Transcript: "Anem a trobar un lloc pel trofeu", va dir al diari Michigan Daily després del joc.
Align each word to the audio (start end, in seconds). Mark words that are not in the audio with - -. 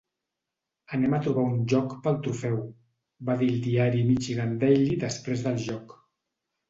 "Anem 0.95 1.15
a 1.17 1.19
trobar 1.25 1.43
un 1.49 1.59
lloc 1.73 1.93
pel 2.07 2.17
trofeu", 2.27 2.57
va 3.29 3.37
dir 3.43 3.51
al 3.53 3.61
diari 3.67 4.03
Michigan 4.09 4.57
Daily 4.65 5.01
després 5.05 5.45
del 5.49 5.61
joc. 5.71 5.95